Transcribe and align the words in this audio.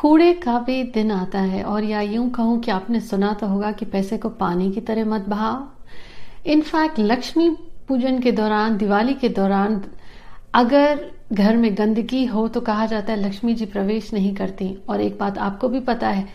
कूड़े 0.00 0.32
का 0.34 0.58
भी 0.58 0.82
दिन 0.84 1.10
आता 1.10 1.38
है 1.40 1.62
और 1.62 1.84
या 1.84 2.00
यूँ 2.00 2.28
कहूँ 2.30 2.58
कि 2.60 2.70
आपने 2.70 3.00
सुना 3.00 3.32
तो 3.32 3.46
होगा 3.46 3.72
कि 3.72 3.84
पैसे 3.84 4.18
को 4.18 4.28
पानी 4.28 4.70
की 4.72 4.80
तरह 4.80 5.04
मत 5.04 5.24
बहाओ। 5.28 5.58
इनफैक्ट 6.46 6.98
लक्ष्मी 7.00 7.48
पूजन 7.88 8.18
के 8.18 8.32
दौरान, 8.32 8.76
दिवाली 8.76 9.14
के 9.14 9.28
दौरान, 9.28 9.80
अगर 10.54 11.10
घर 11.32 11.56
में 11.56 11.76
गंदगी 11.78 12.24
हो 12.26 12.46
तो 12.48 12.60
कहा 12.60 12.86
जाता 12.86 13.12
है, 13.12 13.20
लक्ष्मी 13.20 13.54
जी 13.54 13.66
प्रवेश 13.66 14.12
नहीं 14.14 14.34
करती। 14.34 14.76
और 14.88 15.00
एक 15.00 15.18
बात 15.18 15.38
आपको 15.38 15.68
भी 15.68 15.80
पता 15.80 16.08
है 16.08 16.28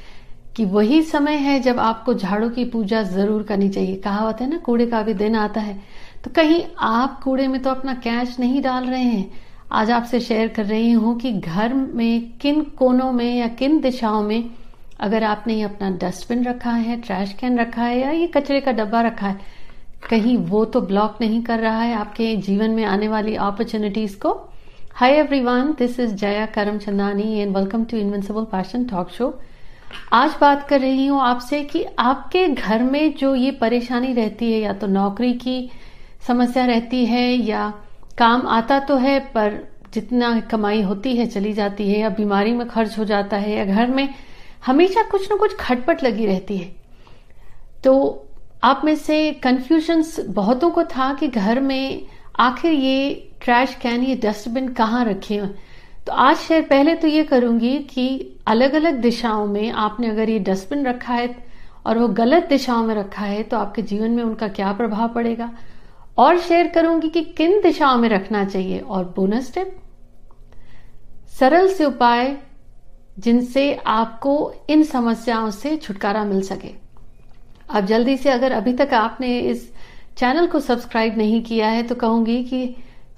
कि 0.56 0.66
वही 0.66 1.02
समय 1.04 1.36
है 1.38 1.60
जब 1.60 1.80
आपको 1.80 2.14
झाड़ू 2.14 2.50
की 2.50 2.66
पूजा 2.66 3.02
ज़रूर 3.04 3.44
करनी 3.44 3.70
चाहिए। 3.70 3.96
कहावत 3.96 4.42
है 4.42 4.50
ना, 4.50 4.58
कूड़े 4.58 4.86
का 4.86 5.02
भी 5.02 5.14
दिन 5.14 5.36
आता 5.36 5.62
है। 5.62 5.80
तो 6.24 6.32
कहीं 6.32 6.64
आप 6.80 7.20
कूड़े 7.24 7.48
में 7.48 7.62
तो 7.62 7.70
अपना 7.70 7.94
कैच 7.96 8.40
नहीं 8.40 8.62
डाल 8.62 8.86
रहे 8.86 9.04
हैं। 9.04 9.45
आज 9.76 9.90
आपसे 9.92 10.20
शेयर 10.20 10.48
कर 10.48 10.66
रही 10.66 10.92
हूँ 10.92 11.18
कि 11.20 11.32
घर 11.32 11.74
में 11.74 12.38
किन 12.42 12.62
कोनों 12.78 13.12
में 13.12 13.36
या 13.36 13.48
किन 13.60 13.80
दिशाओं 13.82 14.22
में 14.24 14.50
अगर 15.00 15.24
आपने 15.24 15.54
ये 15.54 15.64
अपना 15.64 15.90
डस्टबिन 16.02 16.44
रखा 16.44 16.72
है 16.72 16.96
ट्रैश 17.02 17.34
कैन 17.40 17.60
रखा 17.60 17.82
है 17.82 18.00
या 18.00 18.12
ये 18.12 18.28
कचरे 18.28 18.62
का 18.62 18.72
डब्बा 18.72 19.02
रखा 19.02 19.28
है, 19.28 19.38
कहीं 20.10 20.38
वो 20.38 20.64
तो 20.66 20.82
ब्लॉक 20.82 21.18
नहीं 21.22 21.42
कर 21.44 21.60
रहा 21.60 21.82
है 21.82 21.94
आपके 21.96 22.36
जीवन 22.38 22.72
में 22.72 22.84
आने 22.86 23.08
वाली 23.08 23.36
अपॉर्चुनिटीज़ 23.38 24.18
को। 24.18 24.34
Hi 24.94 25.18
everyone 25.18 25.76
this 25.80 26.00
is 26.00 26.16
Jaya 26.16 26.46
Karamchandani 26.78 27.32
and 27.40 27.56
welcome 27.58 27.84
to 27.84 27.98
invincible 27.98 28.44
passion 28.52 28.86
talk 28.86 29.10
show 29.10 29.34
आज 30.14 30.36
बात 30.42 30.68
कर 30.70 30.80
रही 30.80 31.08
हूँ 31.08 31.22
आपसे 31.22 31.64
कि 31.64 31.86
आपके 32.00 32.48
घर 32.48 32.84
में 32.84 33.14
जो 33.16 33.36
ये 33.36 33.52
परेशानी 33.62 34.14
रहती 34.14 34.54
है 34.54 34.60
या 34.60 34.74
तो 34.74 34.88
नौकरी 34.90 35.34
की 35.40 35.70
समस्या 36.28 36.66
रहती 36.66 37.06
है 37.06 37.32
या 37.32 37.74
काम 38.18 38.48
आता 38.48 38.80
तो 38.80 38.96
है, 38.96 39.20
पर 39.20 39.60
जितना 39.94 40.40
कमाई 40.42 40.82
होती 40.82 41.16
है, 41.16 41.26
चली 41.26 41.54
जाती 41.54 41.90
है, 41.92 42.00
या 42.00 42.10
बीमारी 42.10 42.54
में 42.54 42.68
खर्च 42.68 42.98
हो 43.00 43.06
जाता 43.06 43.38
है, 43.38 43.56
या 43.58 43.66
घर 43.66 43.92
में 43.92 44.08
हमेशा 44.66 45.04
कुछ 45.04 45.30
ना 45.32 45.38
कुछ 45.38 45.56
खटपट 45.56 46.04
लगी 46.04 46.26
रहती 46.26 46.58
है। 46.58 46.72
तो 47.84 48.22
आप 48.64 48.82
में 48.86 48.96
से 48.96 49.32
कंफ्यूजन 49.44 50.04
बहुतों 50.28 50.70
को 50.70 50.84
था 50.86 51.14
कि 51.14 51.28
घर 51.28 51.60
में 51.60 52.08
आखिर 52.40 52.72
ये 52.72 53.30
ट्रैश 53.42 53.76
कैन 53.82 54.04
ये 54.04 54.16
डस्टबिन 54.16 54.68
कहाँ 54.74 55.04
रखे 55.06 55.42
तो 56.08 56.12
आज 56.14 56.36
शेयर 56.38 56.62
पहले 56.62 56.96
तो 56.96 57.08
ये 57.08 57.24
करूँगी 57.24 57.78
कि 57.90 58.08
अलग 58.48 58.74
अलग 58.74 59.00
दिशाओं 59.02 59.46
में 59.46 59.72
आपने 59.72 60.10
अगर 60.10 60.30
ये 60.30 60.40
डस्टबिन 60.40 60.86
रखा 60.88 61.14
है 61.14 61.36
और 61.86 61.98
वो 61.98 62.08
गलत 62.08 62.48
दिशाओं 62.50 62.84
में 62.84 62.94
रखा 62.96 63.26
है 63.26 63.42
तो 63.44 63.58
आपके 63.58 63.82
जीवन 63.82 64.12
में 64.12 64.24
उनका 64.24 64.48
क्या 64.48 64.72
प्रभाव 64.74 65.10
पड़ेगा? 65.10 65.50
और 66.18 66.40
शेयर 66.40 66.68
करूँगी 66.68 67.10
कि 67.10 67.22
किन 67.38 67.60
दिशाओं 67.62 67.98
में 67.98 68.08
रखना 68.10 68.44
चाहिए। 68.46 68.80
और 68.80 69.04
बोनस 69.16 69.54
टिप 69.54 69.76
सरल 71.40 71.68
से 71.68 71.86
उपाय 71.86 72.36
जिनसे 73.20 73.74
आपको 73.88 74.54
इन 74.70 74.84
समस्याओं 74.84 75.50
से 75.52 75.76
छुटकारा 75.78 76.24
मिल 76.26 76.42
सके। 76.44 76.72
अब 77.70 77.86
जल्दी 77.86 78.16
से 78.18 78.30
अगर 78.30 78.52
अभी 78.52 78.74
तक 78.74 78.94
आपने 78.94 79.38
इस 79.40 79.72
चैनल 80.18 80.48
को 80.48 80.60
सब्सक्राइब 80.60 81.18
नहीं 81.18 81.42
किया 81.44 81.68
है 81.70 81.84
तो 81.84 81.96
कहूँगी 81.96 82.44
कि 82.44 82.76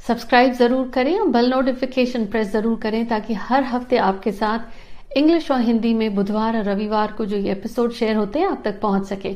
सब्सक्राइब 0.07 0.53
ज़रूर 0.53 0.87
करें 0.89 1.17
और 1.19 1.27
बेल 1.27 1.49
नोटिफिकेशन 1.49 2.25
प्रेस 2.25 2.51
ज़रूर 2.51 2.79
करें 2.79 3.05
ताकि 3.07 3.33
हर 3.33 3.63
हफ़्ते 3.63 3.97
आपके 3.99 4.31
साथ 4.31 5.17
इंग्लिश 5.17 5.51
और 5.51 5.61
हिंदी 5.61 5.93
में 5.93 6.15
बुधवार 6.15 6.57
और 6.57 6.63
रविवार 6.63 7.11
को 7.11 7.25
जो 7.25 7.37
ये 7.37 7.51
एपिसोड 7.51 7.91
शेयर 7.91 8.15
होते 8.15 8.39
हैं, 8.39 8.47
आप 8.47 8.61
तक 8.65 8.79
पहुँच 8.81 9.07
सके। 9.07 9.35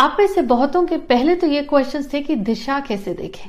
आप 0.00 0.16
में 0.18 0.26
से 0.26 0.42
बहुतों 0.42 0.84
के 0.86 0.96
पहले 0.98 1.34
तो 1.34 1.46
ये 1.46 1.62
क्वेश्चन 1.62 2.02
थे 2.12 2.20
कि 2.20 2.34
दिशा 2.36 2.78
कैसे 2.80 3.12
देखें। 3.14 3.48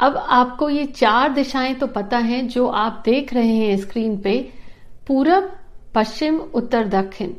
अब 0.00 0.16
आपको 0.16 0.68
ये 0.70 0.84
चार 0.86 1.32
दिशाएँ 1.32 1.74
तो 1.74 1.86
पता 1.86 2.18
हैं 2.18 2.46
जो 2.48 2.66
आप 2.66 3.02
देख 3.04 3.32
रहे 3.34 3.54
हैं 3.56 3.76
स्क्रीन 3.76 4.16
पे। 4.20 4.34
पूरब, 5.08 5.52
पश्चिम, 5.94 6.38
उत्तर, 6.54 6.88
दक्षिण। 6.88 7.32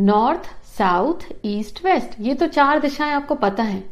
नॉर्थ 0.00 0.46
साउथ 0.78 1.26
ईस्ट 1.44 1.84
वेस्ट 1.84 2.14
ये 2.20 2.34
तो 2.34 2.46
चार 2.48 2.80
दिशाएँ 2.80 3.12
आपको 3.12 3.34
पता 3.34 3.62
है। 3.62 3.82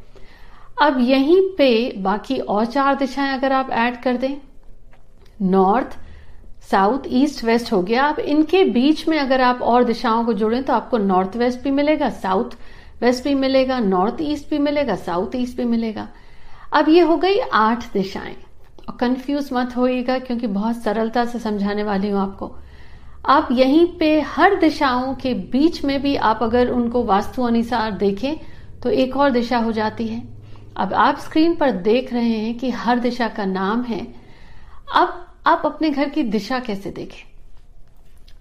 अब 0.83 1.01
यहीं 1.01 1.41
पे 1.59 1.93
बाकी 1.99 2.39
और 2.39 2.65
चार 2.67 2.95
दिशाएँ 2.95 3.37
अगर 3.39 3.53
आप 3.53 3.71
ऐड 3.73 4.01
कर 4.03 4.17
दें। 4.17 4.37
नॉर्थ 5.43 5.99
साउथ 6.71 7.13
ईस्ट 7.15 7.45
वेस्ट 7.45 7.73
हो 7.73 7.83
गया। 7.83 8.07
अब 8.07 8.19
इनके 8.21 8.65
बीच 8.65 9.07
में 9.09 9.19
अगर 9.19 9.41
आप 9.41 9.63
और 9.63 9.85
दिशाओं 9.85 10.25
को 10.25 10.33
जोड़ें 10.33 10.63
तो 10.65 10.73
आपको 10.73 10.99
नॉर्थ 10.99 11.37
वेस्ट 11.37 11.61
भी 11.61 11.71
मिलेगा। 11.71 12.11
साउथ 12.11 12.57
वेस्ट 13.01 13.25
भी 13.25 13.35
मिलेगा, 13.35 13.79
नॉर्थ 13.81 14.17
ईस्ट 14.21 14.51
भी 14.51 14.59
मिलेगा, 14.59 14.95
साउथ 14.97 15.37
ईस्ट 15.37 15.57
भी 15.57 15.65
मिलेगा। 15.65 16.09
अब 16.73 16.89
ये 16.89 17.01
हो 17.01 17.17
गई 17.17 17.39
आठ 17.39 17.93
दिशाएँ। 17.93 18.37
और 18.89 18.97
कंफ्यूज 18.97 19.49
मत 19.53 19.77
होइएगा, 19.77 20.19
क्योंकि 20.19 20.47
बहुत 20.47 20.83
सरलता 20.83 21.25
से 21.25 21.39
समझाने 21.39 21.83
वाली 21.83 22.11
हूँ 22.11 22.21
आपको। 22.21 22.55
आप 23.27 23.49
यहीं 23.53 23.87
पे 23.99 24.21
हर 24.21 24.55
दिशाओं 24.55 25.15
के 25.15 25.35
बीच 25.35 25.85
में 25.85 26.01
भी 26.03 26.15
आप 26.17 26.43
अगर 26.43 26.69
उनको 26.69 27.05
वास्तु 27.05 27.43
अनुसार 27.43 27.91
देखें 27.93 28.37
तो 28.83 28.91
एक 28.91 29.17
और 29.17 29.31
दिशा 29.31 29.59
हो 29.59 29.73
जाती 29.73 30.07
है। 30.07 30.23
अब 30.77 30.93
आप 30.95 31.19
स्क्रीन 31.19 31.55
पर 31.55 31.71
देख 31.71 32.13
रहे 32.13 32.29
हैं 32.29 32.57
कि 32.59 32.71
हर 32.71 32.99
दिशा 32.99 33.29
का 33.29 33.45
नाम 33.45 33.83
है। 33.83 34.01
अब 34.95 35.27
आप 35.47 35.63
अपने 35.67 35.91
घर 35.91 36.09
की 36.09 36.23
दिशा 36.23 36.59
कैसे 36.59 36.91
देखें? 36.91 37.23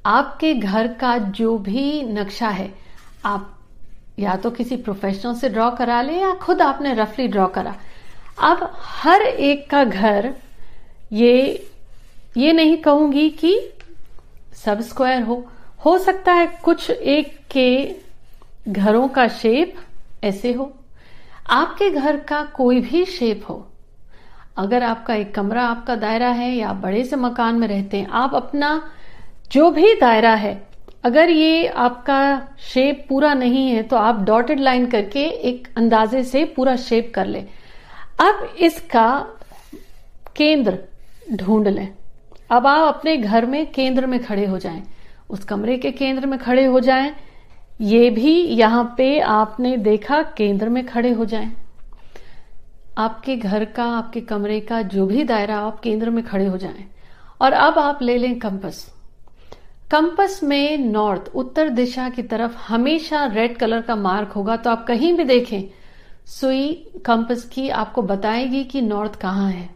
आपके 0.05 0.53
घर 0.53 0.87
का 0.93 1.17
जो 1.17 1.57
भी 1.57 2.03
नक्शा 2.03 2.49
है, 2.49 2.73
आप 3.25 3.56
या 4.19 4.35
तो 4.35 4.49
किसी 4.51 4.75
प्रोफेशनल 4.77 5.33
से 5.33 5.49
ड्रॉ 5.49 5.69
करा 5.71 6.01
ले 6.01 6.13
या 6.13 6.33
खुद 6.33 6.61
आपने 6.61 6.93
रफली 6.93 7.27
ड्रॉ 7.27 7.47
करा। 7.47 7.75
अब 8.43 8.71
हर 8.77 9.21
एक 9.21 9.69
का 9.69 9.83
घर, 9.83 10.33
ये 11.11 11.67
ये 12.37 12.53
नहीं 12.53 12.77
कहूँगी 12.77 13.29
कि 13.29 13.59
सब 14.55 14.81
स्क्वायर 14.81 15.21
हो। 15.21 15.45
हो 15.85 15.97
सकता 15.97 16.33
है 16.33 16.47
कुछ 16.63 16.89
एक 16.89 17.37
के 17.51 17.95
घरों 18.67 19.07
का 19.07 19.27
शेप 19.27 19.75
ऐसे 20.23 20.53
हो। 20.53 20.73
आपके 21.49 21.89
घर 21.89 22.17
का 22.19 22.43
कोई 22.43 22.81
भी 22.81 23.05
शेप 23.05 23.43
हो। 23.49 23.67
अगर 24.57 24.83
आपका 24.83 25.15
एक 25.15 25.33
कमरा 25.35 25.63
आपका 25.63 25.95
दायरा 25.95 26.29
है 26.29 26.51
या 26.55 26.73
बड़े 26.73 27.03
से 27.03 27.15
मकान 27.15 27.55
में 27.55 27.67
रहते 27.67 27.97
हैं, 27.97 28.07
आप 28.07 28.35
अपना 28.35 28.91
जो 29.51 29.69
भी 29.71 29.93
दायरा 29.93 30.33
है 30.35 30.66
अगर 31.07 31.29
ये 31.29 31.67
आपका 31.67 32.21
शेप 32.63 33.05
पूरा 33.09 33.33
नहीं 33.33 33.67
है 33.69 33.83
तो 33.83 33.95
आप 33.97 34.23
डॉटेड 34.25 34.59
लाइन 34.59 34.85
करके 34.87 35.23
एक 35.49 35.67
अंदाजे 35.77 36.23
से 36.23 36.43
पूरा 36.55 36.75
शेप 36.77 37.11
कर 37.15 37.25
ले। 37.25 37.39
अब 38.21 38.55
इसका 38.59 39.07
केंद्र 40.37 40.77
ढूंढ 41.33 41.67
लें। 41.67 41.87
अब 42.51 42.67
आप 42.67 42.95
अपने 42.95 43.15
घर 43.17 43.45
में 43.45 43.65
केंद्र 43.71 44.05
में 44.05 44.19
खड़े 44.23 44.45
हो 44.45 44.57
जाएँ। 44.57 44.83
उस 45.29 45.43
कमरे 45.43 45.77
के 45.77 45.91
केंद्र 45.91 46.25
में 46.25 46.37
खड़े 46.39 46.65
हो 46.65 46.79
जाएँ। 46.79 47.13
ये 47.83 48.09
भी 48.09 48.33
यहाँ 48.33 48.83
पे 48.97 49.19
आपने 49.21 49.75
देखा 49.79 50.21
केंद्र 50.37 50.69
में 50.69 50.85
खड़े 50.85 51.11
हो 51.11 51.25
जाएँ। 51.25 51.51
आपके 52.97 53.35
घर 53.35 53.65
का, 53.65 53.85
आपके 53.85 54.21
कमरे 54.23 54.59
का 54.59 54.81
जो 54.83 55.05
भी 55.05 55.23
दायरा, 55.23 55.57
आप 55.57 55.79
केंद्र 55.79 56.09
में 56.09 56.23
खड़े 56.25 56.45
हो 56.45 56.57
जाएँ। 56.57 56.85
और 57.41 57.53
अब 57.53 57.79
आप 57.79 58.01
ले 58.01 58.17
लें 58.17 58.39
कंपस 58.39 58.85
कंपस 59.91 60.39
में 60.43 60.77
नॉर्थ, 60.77 61.29
उत्तर 61.35 61.69
दिशा 61.69 62.07
की 62.09 62.21
तरफ़ 62.21 62.55
हमेशा 62.67 63.25
रेड 63.25 63.55
कलर 63.57 63.81
का 63.81 63.95
मार्क 63.95 64.31
होगा 64.31 64.55
तो 64.55 64.69
आप 64.69 64.85
कहीं 64.87 65.13
भी 65.13 65.23
देखें, 65.23 65.63
सुई 66.29 66.73
कंपस 67.05 67.43
की 67.43 67.67
आपको 67.71 68.01
बताएगी 68.01 68.63
कि 68.63 68.81
नॉर्थ 68.81 69.15
कहाँ 69.15 69.49
है। 69.51 69.69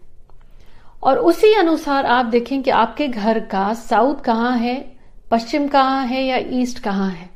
और 1.04 1.18
उसी 1.20 1.54
अनुसार 1.54 2.06
आप 2.06 2.26
देखें 2.26 2.62
कि 2.64 2.70
आपके 2.70 3.08
घर 3.08 3.40
का 3.46 3.74
साउथ 3.74 4.16
कहाँ 4.16 4.58
है, 4.58 4.76
पश्चिम 5.32 5.68
कहाँ 5.68 6.06
है 6.06 6.24
या 6.24 6.38
ईस्ट 6.54 6.80
कहाँ 6.80 7.10
है। 7.10 7.30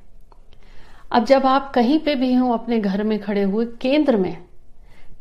अब 1.12 1.26
जब 1.26 1.46
आप 1.46 1.72
कहीं 1.76 2.00
पे 2.00 2.16
भी 2.16 2.34
हो, 2.34 2.52
अपने 2.54 2.80
घर 2.80 3.04
में 3.04 3.18
खड़े 3.20 3.44
हुए 3.44 3.66
केंद्र 3.82 4.18
में 4.18 4.38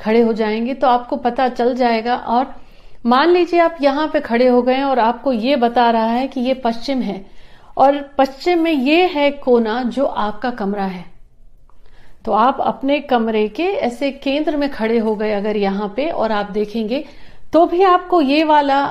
खड़े 0.00 0.20
हो 0.20 0.32
जाएँगे 0.32 0.74
तो 0.74 0.86
आपको 0.86 1.16
पता 1.18 1.48
चल 1.48 1.74
जाएगा, 1.74 2.16
और 2.16 2.54
मान 3.06 3.30
लीजिए 3.30 3.60
आप 3.60 3.76
यहाँ 3.80 4.08
पे 4.08 4.20
खड़े 4.20 4.48
हो 4.48 4.60
गए 4.62 4.82
और 4.82 4.98
आपको 4.98 5.32
ये 5.32 5.56
बता 5.56 5.88
रहा 5.90 6.06
है 6.06 6.26
कि 6.28 6.40
ये 6.40 6.54
पश्चिम 6.54 7.02
है 7.02 7.33
और 7.76 8.00
पश्चिम 8.18 8.62
में 8.62 8.72
ये 8.72 9.06
है 9.06 9.30
कोना 9.30 9.82
जो 9.82 10.04
आपका 10.04 10.50
कमरा 10.50 10.84
है। 10.84 11.04
तो 12.24 12.32
आप 12.32 12.60
अपने 12.60 13.00
कमरे 13.00 13.48
के 13.48 13.64
ऐसे 13.64 14.10
केंद्र 14.12 14.56
में 14.56 14.70
खड़े 14.70 14.98
हो 14.98 15.14
गए 15.16 15.32
अगर 15.32 15.56
यहाँ 15.56 15.92
पे 15.96 16.08
और 16.10 16.32
आप 16.32 16.50
देखेंगे 16.50 17.04
तो 17.52 17.66
भी 17.66 17.82
आपको 17.82 18.20
ये 18.20 18.44
वाला 18.44 18.84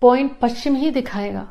पॉइंट 0.00 0.38
पश्चिम 0.38 0.76
ही 0.76 0.90
दिखाएगा। 0.90 1.46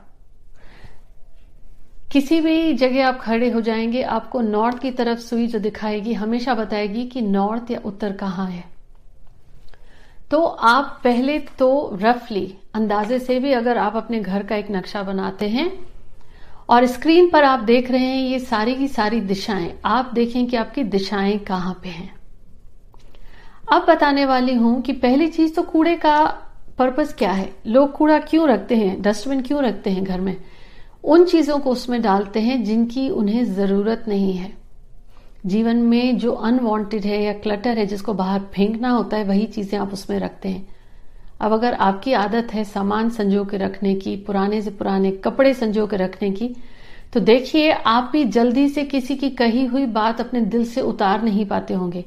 किसी 2.12 2.40
भी 2.42 2.74
जगह 2.74 3.08
आप 3.08 3.20
खड़े 3.20 3.50
हो 3.50 3.62
जाएँगे, 3.62 4.02
आपको 4.02 4.42
नॉर्थ 4.42 4.80
की 4.80 4.92
तरफ़ 4.92 5.20
सुई 5.20 5.48
जो 5.48 5.60
दिखाएगी, 5.60 6.14
हमेशा 6.14 6.54
बताएगी 6.54 7.06
कि 7.06 7.22
नॉर्थ 7.22 7.72
या 7.72 7.80
उत्तर 7.86 8.12
कहाँ 8.12 8.48
है। 8.48 8.64
तो 10.32 10.44
आप 10.44 11.00
पहले 11.04 11.40
तो 11.40 11.98
रफली 12.02 12.46
अंदाजे 12.76 13.20
से 13.20 13.40
भी 13.40 13.54
अगर 13.54 13.78
आप 13.78 13.96
अपने 13.96 14.20
घर 14.20 14.44
का 14.44 14.56
एक 14.56 14.72
नक्शा 14.72 15.04
बनाते 15.04 15.48
हैं 15.48 15.72
और 16.70 16.86
स्क्रीन 16.86 17.30
पर 17.30 17.44
आप 17.44 17.60
देख 17.60 17.92
रहे 17.92 18.06
हैं 18.06 18.18
ये 18.18 18.40
सारी 18.40 18.76
की 18.76 18.88
सारी 18.88 19.22
दिशाएँ। 19.22 19.80
आप 19.86 20.12
देखें 20.14 20.48
कि 20.48 20.56
आपकी 20.56 20.84
दिशाएँ 20.84 21.38
कहाँ 21.40 21.80
पे 21.84 21.90
हैं। 21.90 22.16
अब 23.74 23.86
बताने 23.90 24.26
वाली 24.26 24.54
हूँ 24.54 24.82
कि 24.82 24.94
पहली 24.94 25.28
चीज़ 25.28 25.54
तो 25.54 25.62
कूड़े 25.62 25.96
का 25.96 26.26
पर्पस 26.78 27.14
क्या 27.14 27.32
है? 27.32 27.54
लोग 27.68 27.92
कूड़ा 27.92 28.20
क्यों 28.20 28.48
रखते 28.50 28.76
हैं? 28.76 29.02
डस्टबिन 29.02 29.42
क्यों 29.42 29.64
रखते 29.64 29.90
हैं 29.90 30.04
घर 30.04 30.22
में? 30.22 30.38
उन 31.04 31.26
चीज़ों 31.26 31.60
को 31.60 31.72
उसमें 31.72 32.02
डालते 32.02 32.40
हैं 32.40 32.64
जिनकी 32.64 33.10
उन्हें 33.10 33.46
ज़रूरत 33.46 34.06
नहीं 34.08 34.34
है। 34.34 34.52
जीवन 35.46 35.78
में 35.78 36.18
जो 36.18 36.32
अनवांटेड 36.32 37.06
है 37.06 37.24
या 37.24 37.34
क्लटर 37.34 37.78
है 37.78 37.86
जिसको 37.86 38.14
बाहर 38.14 38.40
फेंकना 38.40 38.90
होता 38.90 39.18
है, 39.18 39.24
वही 39.24 39.46
चीज़ें 39.46 39.80
आप 39.80 39.94
उसमें 39.94 40.20
रखते 40.20 40.50
हैं। 40.50 40.68
अब 41.44 41.54
अगर 41.54 41.74
आपकी 41.82 42.14
आदत 42.16 42.54
है 42.54 42.64
सामान 42.66 43.10
संजो 43.12 43.44
के 43.46 43.58
रखने 43.58 43.94
की, 43.96 44.16
पुराने 44.18 44.62
से 44.62 44.72
पुराने 44.72 45.12
कपड़े 45.24 45.54
संजो 45.54 45.86
के 45.88 45.98
रखने 45.98 46.30
की 46.32 46.56
तो 47.14 47.20
देखिए, 47.22 47.72
आप 47.72 48.10
भी 48.12 48.24
जल्दी 48.26 48.68
से 48.70 48.84
किसी 48.86 49.16
की 49.16 49.30
कही 49.32 49.66
हुई 49.66 49.86
बात 49.88 50.22
अपने 50.22 50.42
दिल 50.44 50.64
से 50.66 50.82
उतार 50.84 51.24
नहीं 51.24 51.46
पाते 51.46 51.74
होंगे, 51.74 52.02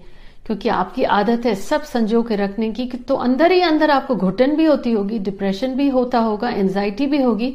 क्योंकि 0.46 0.68
आपकी 0.70 1.02
आदत 1.02 1.46
है 1.46 1.54
सब 1.54 1.82
संजो 1.84 2.22
के 2.22 2.36
रखने 2.36 2.70
की 2.70 2.86
तो 3.08 3.14
अंदर 3.16 3.52
ही 3.52 3.60
अंदर 3.62 3.90
आपको 3.90 4.14
घुटन 4.16 4.56
भी 4.56 4.64
होती 4.64 4.92
होगी 4.92 5.18
डिप्रेशन 5.20 5.74
भी 5.74 5.88
होता 5.88 6.18
होगा 6.18 6.50
एंजाइटी 6.50 7.06
भी 7.06 7.22
होगी, 7.22 7.50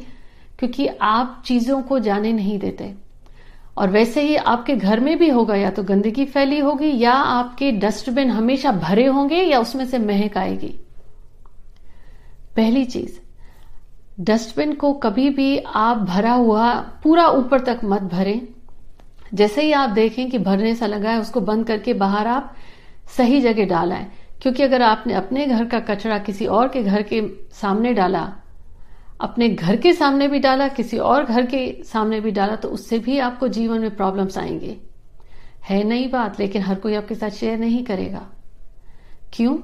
क्योंकि 0.60 0.88
आप 1.02 1.42
चीज़ों 1.46 1.82
को 1.82 2.00
जाने 2.00 2.32
नहीं 2.34 2.58
देते। 2.60 2.94
और 3.78 3.90
वैसे 3.90 4.22
ही 4.22 4.36
आपके 4.36 4.76
घर 4.76 5.00
में 5.00 5.18
भी 5.18 5.30
होगा, 5.30 5.56
या 5.56 5.70
तो 5.70 5.84
गंदगी 5.84 6.26
फैली 6.28 6.60
होगी, 6.60 6.92
या 6.98 7.14
आपके 7.14 7.72
डस्टबिन 7.80 8.32
हमेशा 8.32 8.72
भरे 8.80 9.06
होंगे, 9.08 9.42
या 9.44 9.60
उसमें 9.60 9.86
से 9.86 9.98
महक 10.00 10.38
आएगी। 10.38 10.74
पहली 12.56 12.86
चीज़, 12.86 13.20
डस्टबिन 14.20 14.74
को 14.74 14.94
कभी 14.94 15.30
भी 15.30 15.58
आप 15.58 15.98
भरा 15.98 16.34
हुआ, 16.34 16.74
पूरा 17.04 17.28
ऊपर 17.28 17.60
तक 17.60 17.80
मत 17.84 18.02
भरें। 18.02 18.42
जैसे 19.34 19.62
ही 19.62 19.72
आप 19.72 19.90
देखें 19.90 20.30
कि 20.30 20.40
भरने 20.40 20.76
सा 20.76 20.86
लगा 20.86 21.10
है, 21.10 21.20
उसको 21.20 21.42
बंद 21.42 21.68
करके 21.68 21.94
बाहर 21.94 22.28
आप 22.28 22.56
सही 23.18 23.42
जगह 23.42 23.66
डाला 23.66 23.96
क्योंकि 24.42 24.64
अगर 24.64 24.82
आपने 24.82 25.14
अपने 25.14 25.46
घर 25.46 25.66
का 25.66 25.80
कचरा 25.80 26.18
किसी 26.18 26.46
और 26.46 26.68
के 26.68 26.84
घर 26.84 27.02
के 27.02 27.22
सामने 27.52 27.94
डाला, 27.94 28.34
अपने 29.22 29.50
घर 29.50 29.76
के 29.76 29.94
सामने 29.94 30.28
भी 30.28 30.40
डाला, 30.40 30.68
किसी 30.68 30.98
और 30.98 31.26
घर 31.26 31.46
के 31.46 31.84
सामने 31.84 32.20
भी 32.20 32.32
डाला 32.32 32.56
तो 32.56 32.68
उससे 32.68 33.00
भी 33.00 33.18
आपको 33.20 33.48
जीवन 33.48 33.80
में 33.80 33.96
प्रॉब्लम्स 33.96 34.38
आएँगे। 34.38 34.78
है 35.70 35.84
नई 35.84 36.08
बात, 36.08 36.40
लेकिन 36.40 36.62
हर 36.62 36.76
कोई 36.76 36.96
आपके 36.96 37.16
साथ 37.16 37.30
शेयर 37.30 37.60
नहीं 37.60 37.84
करेगा। 37.84 38.26
क्यों? 39.34 39.58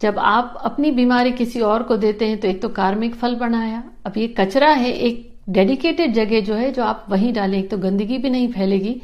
जब 0.00 0.18
आप 0.18 0.58
अपनी 0.64 0.90
बीमारी 0.90 1.32
किसी 1.32 1.60
और 1.60 1.82
को 1.82 1.96
देते 1.96 2.26
हैं 2.26 2.38
तो 2.38 2.48
एक 2.48 2.60
तो 2.62 2.68
कार्मिक 2.70 3.14
फल 3.14 3.34
बनाया 3.34 3.82
अब 4.06 4.16
ये 4.16 4.26
कचरा 4.30 4.68
है, 4.70 4.92
एक 4.92 5.34
डेडिकेटेड 5.48 6.12
जगह 6.14 6.40
जो 6.40 6.54
है, 6.54 6.70
जो 6.72 6.82
आप 6.82 7.06
वहीं 7.10 7.32
डालें, 7.32 7.58
एक 7.58 7.70
तो 7.70 7.78
गंदगी 7.78 8.18
भी 8.18 8.30
नहीं 8.30 8.48
फैलेगी, 8.52 9.00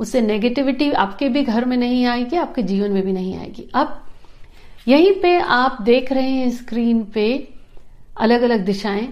उससे 0.00 0.20
नेगेटिविटी 0.20 0.90
आपके 0.92 1.28
भी 1.28 1.42
घर 1.42 1.64
में 1.64 1.76
नहीं 1.76 2.04
आएगी, 2.06 2.36
आपके 2.36 2.62
जीवन 2.62 2.92
में 2.92 3.02
भी 3.02 3.12
नहीं 3.12 3.36
आएगी। 3.38 3.68
अब 3.74 4.00
यहीं 4.88 5.12
पे 5.22 5.38
आप 5.38 5.82
देख 5.82 6.12
रहे 6.12 6.30
हैं 6.30 6.50
स्क्रीन 6.50 7.02
पे 7.04 7.26
अलग 8.16 8.42
अलग 8.42 8.64
दिशाएँ। 8.64 9.08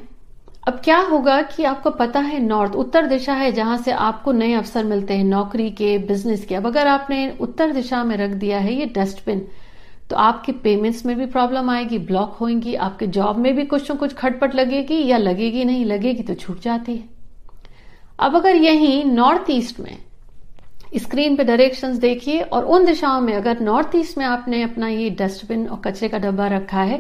अब 0.68 0.80
क्या 0.84 0.98
होगा 1.00 1.40
कि 1.42 1.64
आपको 1.64 1.90
पता 1.90 2.20
है 2.20 2.38
नॉर्थ 2.38 2.74
उत्तर 2.74 3.06
दिशा 3.06 3.34
है, 3.34 3.50
जहाँ 3.52 3.76
से 3.76 3.92
आपको 3.92 4.32
नए 4.32 4.52
अवसर 4.52 4.84
मिलते 4.84 5.14
हैं, 5.14 5.24
नौकरी 5.24 5.70
के 5.70 5.96
बिज़नेस 5.98 6.44
के। 6.44 6.54
अब 6.54 6.66
अगर 6.66 6.86
आपने 6.86 7.28
उत्तर 7.40 7.72
दिशा 7.72 8.02
में 8.04 8.16
रख 8.16 8.30
दिया 8.36 8.58
है, 8.58 8.74
ये 8.74 8.86
डस्टबिन 8.96 9.46
तो 10.12 10.16
आपके 10.18 10.52
पेमेंट्स 10.62 11.04
में 11.06 11.16
भी 11.18 11.26
प्रॉब्लम 11.26 11.70
आएगी 11.70 11.98
ब्लॉक 11.98 12.32
होंगी, 12.40 12.74
आपके 12.76 13.06
जॉब 13.08 13.36
में 13.36 13.54
भी 13.56 13.64
कुछ 13.64 13.90
न 13.90 13.94
कुछ 13.96 14.12
खटपट 14.14 14.54
लगेगी 14.54 14.96
या 15.06 15.18
लगेगी 15.18 15.64
नहीं, 15.64 15.84
लगेगी 15.84 16.22
तो 16.22 16.34
छूट 16.34 16.60
जाती 16.60 16.96
है। 16.96 17.04
अब 18.18 18.34
अगर 18.36 18.56
यही 18.56 19.02
नॉर्थ 19.04 19.50
ईस्ट 19.50 19.78
में 19.80 19.96
स्क्रीन 20.98 21.36
पे 21.36 21.44
डायरेक्शंस 21.44 21.96
देखिए 21.98 22.40
और 22.40 22.64
उन 22.66 22.84
दिशाओं 22.86 23.20
में 23.20 23.32
अगर 23.34 23.60
नॉर्थ 23.60 23.96
ईस्ट 23.96 24.18
में 24.18 24.24
आपने 24.26 24.62
अपना 24.62 24.88
ये 24.88 25.08
डस्टबिन 25.10 25.66
और 25.68 25.80
कचरे 25.84 26.08
का 26.08 26.18
डब्बा 26.18 26.46
रखा 26.48 26.82
है 26.82 26.98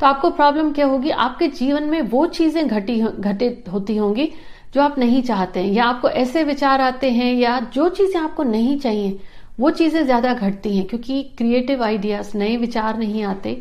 तो 0.00 0.06
आपको 0.06 0.30
प्रॉब्लम 0.30 0.72
क्या 0.72 0.86
होगी? 0.86 1.10
आपके 1.10 1.48
जीवन 1.50 1.84
में 1.84 2.00
वो 2.02 2.24
चीज़ें 2.28 2.66
घटी 2.68 3.00
घटित 3.00 3.64
होती 3.72 3.96
होंगी 3.96 4.30
जो 4.74 4.82
आप 4.82 4.98
नहीं 4.98 5.22
चाहते 5.22 5.60
हैं, 5.60 5.72
या 5.72 5.84
आपको 5.84 6.08
ऐसे 6.10 6.42
विचार 6.44 6.80
आते 6.80 7.10
हैं, 7.10 7.32
या 7.34 7.58
जो 7.74 7.88
चीज़ें 7.90 8.20
आपको 8.20 8.42
नहीं 8.42 8.78
चाहिए 8.78 9.18
वो 9.58 9.70
चीज़ें 9.72 10.04
ज़्यादा 10.04 10.32
घटती 10.34 10.76
हैं, 10.76 10.86
क्योंकि 10.86 11.22
क्रिएटिव 11.38 11.82
आइडियाज़ 11.84 12.36
नए 12.36 12.56
विचार 12.56 12.98
नहीं 12.98 13.22
आते 13.24 13.52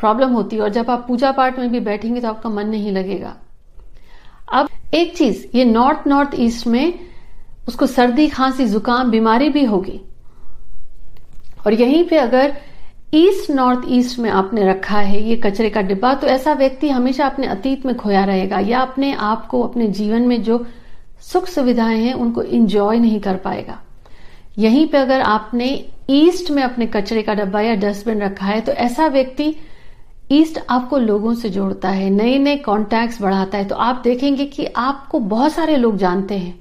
प्रॉब्लम 0.00 0.32
होती 0.32 0.56
है, 0.56 0.62
और 0.62 0.68
जब 0.70 0.90
आप 0.90 1.04
पूजा 1.08 1.30
पाठ 1.32 1.58
में 1.58 1.70
भी 1.72 1.80
बैठेंगे 1.82 2.20
तो 2.20 2.28
आपका 2.28 2.50
मन 2.50 2.66
नहीं 2.68 2.92
लगेगा। 2.92 3.34
अब 4.50 4.68
एक 4.94 5.16
चीज़, 5.16 5.44
ये 5.54 5.64
नॉर्थ 5.64 6.06
नॉर्थ 6.06 6.30
ईस्ट 6.36 6.66
में 6.66 6.98
उसको 7.68 7.86
सर्दी, 7.86 8.26
खांसी, 8.28 8.64
जुकाम, 8.66 9.10
बीमारी 9.10 9.48
भी 9.48 9.64
होगी। 9.64 10.00
और 11.66 11.72
यहीं 11.72 12.04
पे 12.08 12.16
अगर 12.18 12.56
ईस्ट 13.14 13.50
नॉर्थ 13.50 13.82
ईस्ट 13.88 14.18
में 14.18 14.28
आपने 14.30 14.68
रखा 14.68 14.98
है, 14.98 15.22
ये 15.22 15.36
कचरे 15.36 15.70
का 15.70 15.80
डिब्बा 15.82 16.12
तो 16.14 16.26
ऐसा 16.26 16.52
व्यक्ति 16.54 16.88
हमेशा 16.88 17.26
अपने 17.26 17.46
अतीत 17.46 17.86
में 17.86 17.94
खोया 17.96 18.24
रहेगा, 18.24 18.58
या 18.58 18.80
अपने 18.80 19.12
आप 19.14 19.46
को, 19.46 19.62
अपने 19.62 19.86
जीवन 19.90 20.22
में 20.22 20.42
जो 20.42 20.64
सुख 21.22 21.46
सुविधाएँ 21.48 22.00
हैं, 22.00 22.14
उनको 22.14 22.42
इंजॉय 22.42 22.98
नहीं 22.98 23.20
कर 23.20 23.36
पाएगा। 23.36 23.80
यहीं 24.58 24.86
पे 24.86 24.98
अगर 24.98 25.20
आपने 25.20 25.68
ईस्ट 26.10 26.50
में 26.50 26.62
अपने 26.62 26.86
कचरे 26.86 27.22
का 27.22 27.34
डब्बा 27.34 27.60
या 27.60 27.74
डस्टबिन 27.74 28.22
रखा 28.22 28.46
है 28.46 28.60
तो 28.60 28.72
ऐसा 28.72 29.06
व्यक्ति 29.06 29.54
ईस्ट 30.32 30.58
आपको 30.70 30.98
लोगों 30.98 31.34
से 31.34 31.48
जोड़ता 31.50 31.88
है 31.88 32.10
नए 32.10 32.38
नए 32.38 32.56
कॉन्टैक्ट्स 32.56 33.20
बढ़ाता 33.22 33.58
है। 33.58 33.64
तो 33.64 33.74
आप 33.76 34.00
देखेंगे 34.04 34.44
कि 34.46 34.64
आपको 34.66 35.18
बहुत 35.20 35.52
सारे 35.52 35.76
लोग 35.76 35.96
जानते 35.96 36.38
हैं। 36.38 36.58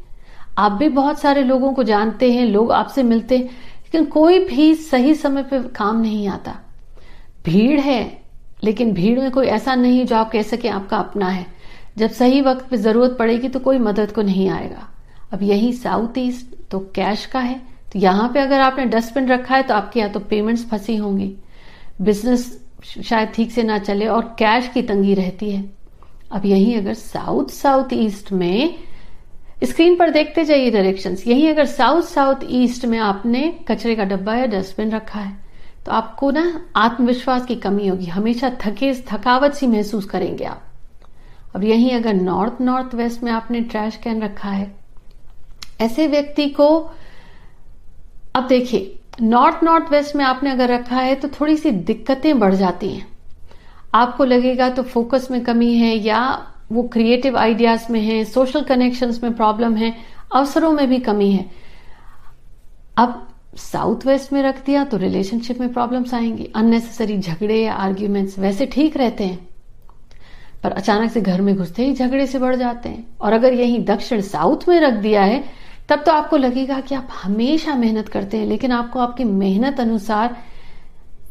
आप 0.57 0.71
भी 0.71 0.89
बहुत 0.89 1.19
सारे 1.19 1.43
लोगों 1.43 1.73
को 1.73 1.83
जानते 1.83 2.31
हैं, 2.31 2.45
लोग 2.45 2.71
आपसे 2.71 3.03
मिलते 3.03 3.37
हैं, 3.37 3.45
लेकिन 3.45 4.05
कोई 4.05 4.39
भी 4.39 4.73
सही 4.75 5.13
समय 5.15 5.43
पर 5.43 5.67
काम 5.75 6.01
नहीं 6.01 6.27
आता। 6.27 6.55
भीड़ 7.45 7.79
है, 7.79 8.21
लेकिन 8.63 8.93
भीड़ 8.93 9.19
में 9.19 9.31
कोई 9.31 9.47
ऐसा 9.47 9.75
नहीं 9.75 10.05
जो 10.05 10.15
आप 10.15 10.31
कह 10.31 10.41
सके 10.41 10.67
आपका 10.69 10.97
अपना 10.97 11.29
है। 11.29 11.45
जब 11.97 12.09
सही 12.11 12.41
वक्त 12.41 12.69
पे 12.69 12.77
ज़रूरत 12.77 13.15
पड़ेगी 13.19 13.49
तो 13.49 13.59
कोई 13.59 13.79
मदद 13.79 14.11
को 14.11 14.21
नहीं 14.21 14.49
आएगा। 14.49 14.87
अब 15.33 15.43
यही 15.43 15.73
साउथ 15.73 16.17
ईस्ट 16.17 16.55
तो 16.71 16.79
कैश 16.95 17.25
का 17.25 17.39
है 17.39 17.59
तो 17.91 17.99
यहाँ 17.99 18.29
पे 18.33 18.39
अगर 18.39 18.59
आपने 18.61 18.85
डस्टबिन 18.87 19.27
रखा 19.27 19.55
है 19.55 19.63
तो 19.63 19.73
आपके 19.73 19.99
यहाँ 19.99 20.11
तो 20.11 20.19
पेमेंट्स 20.21 20.65
फंसी 20.69 20.95
होंगी। 20.97 21.33
बिज़नेस 22.01 22.59
शायद 22.99 23.29
ठीक 23.29 23.51
से 23.51 23.63
ना 23.63 23.77
चले 23.79 24.07
और 24.07 24.35
कैश 24.39 24.69
की 24.73 24.81
तंगी 24.83 25.13
रहती 25.13 25.51
है। 25.51 25.63
अब 26.31 26.45
यही 26.45 26.73
अगर 26.75 26.93
साउथ 26.93 27.49
साउथ 27.51 27.93
ईस्ट 27.93 28.31
में, 28.33 28.77
स्क्रीन 29.63 29.95
पर 29.95 30.09
देखते 30.09 30.43
जाइए 30.45 30.69
डायरेक्शंस, 30.71 31.27
यही 31.27 31.47
अगर 31.47 31.65
साउथ 31.67 32.01
साउथ 32.03 32.45
ईस्ट 32.51 32.85
में 32.85 32.97
आपने 32.99 33.43
कचरे 33.67 33.95
का 33.95 34.03
डब्बा 34.05 34.35
या 34.35 34.45
डस्टबिन 34.47 34.91
रखा 34.91 35.19
है 35.19 35.39
तो 35.85 35.91
आपको 35.91 36.29
ना 36.31 36.43
आत्मविश्वास 36.75 37.45
की 37.45 37.55
कमी 37.57 37.87
होगी। 37.87 38.05
हमेशा 38.07 38.49
थके, 38.61 38.93
थकावट 39.05 39.53
सी 39.53 39.67
महसूस 39.67 40.05
करेंगे 40.05 40.43
आप। 40.45 40.61
अब 41.55 41.63
यही 41.63 41.89
अगर 41.91 42.13
नॉर्थ 42.13 42.61
नॉर्थ 42.61 42.93
वेस्ट 42.95 43.23
में 43.23 43.31
आपने 43.31 43.61
ट्रैश 43.61 43.95
कैन 44.03 44.21
रखा 44.21 44.49
है, 44.49 44.71
ऐसे 45.81 46.07
व्यक्ति 46.07 46.47
को 46.49 46.67
अब 48.35 48.47
देखिए 48.47 48.97
नॉर्थ 49.21 49.63
नॉर्थ 49.63 49.91
वेस्ट 49.91 50.15
में 50.15 50.23
आपने 50.25 50.51
अगर 50.51 50.69
रखा 50.69 50.97
है 50.97 51.15
तो 51.15 51.27
थोड़ी 51.29 51.55
सी 51.57 51.71
दिक्कतें 51.71 52.39
बढ़ 52.39 52.53
जाती 52.55 52.89
हैं। 52.89 53.05
आपको 53.95 54.25
लगेगा 54.25 54.69
तो 54.69 54.83
फोकस 54.83 55.27
में 55.31 55.43
कमी 55.43 55.73
है 55.75 55.95
या 55.97 56.21
वो 56.71 56.83
क्रिएटिव 56.83 57.37
आइडियाज़ 57.37 57.91
में 57.91 57.99
है 58.01 58.23
सोशल 58.25 58.61
कनेक्शंस 58.61 59.23
में 59.23 59.33
प्रॉब्लम 59.33 59.75
है, 59.75 59.93
अवसरों 60.33 60.71
में 60.71 60.87
भी 60.89 60.99
कमी 60.99 61.31
है। 61.31 61.49
अब 62.97 63.27
साउथ 63.57 64.05
वेस्ट 64.05 64.33
में 64.33 64.41
रख 64.43 64.65
दिया 64.65 64.83
तो 64.83 64.97
रिलेशनशिप 64.97 65.59
में 65.59 65.71
प्रॉब्लम्स 65.73 66.13
आएँगी। 66.13 66.51
अननेसेसरी 66.55 67.17
झगड़े 67.17 67.61
या 67.63 67.73
आर्ग्यूमेंट्स 67.75 68.39
वैसे 68.39 68.65
ठीक 68.65 68.97
रहते 68.97 69.23
हैं, 69.23 69.39
पर 70.63 70.71
अचानक 70.71 71.11
से 71.11 71.21
घर 71.21 71.41
में 71.41 71.55
घुसते 71.55 71.85
ही 71.85 71.93
झगड़े 71.93 72.27
से 72.27 72.39
बढ़ 72.39 72.55
जाते 72.55 72.89
हैं। 72.89 73.05
और 73.21 73.33
अगर 73.33 73.53
यही 73.53 73.79
दक्षिण 73.85 74.21
साउथ 74.23 74.67
में 74.69 74.79
रख 74.79 74.93
दिया 74.93 75.23
है 75.23 75.43
तब 75.91 76.03
तो 76.03 76.11
आपको 76.11 76.37
लगेगा 76.37 76.79
कि 76.79 76.95
आप 76.95 77.07
हमेशा 77.23 77.75
मेहनत 77.75 78.09
करते 78.09 78.37
हैं, 78.37 78.45
लेकिन 78.45 78.71
आपको 78.71 78.99
आपकी 78.99 79.23
मेहनत 79.23 79.79
अनुसार 79.79 80.37